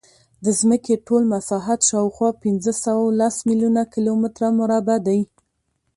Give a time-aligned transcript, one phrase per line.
[0.45, 5.19] د ځمکې ټول مساحت شاوخوا پینځهسوهلس میلیونه کیلومتره مربع دی.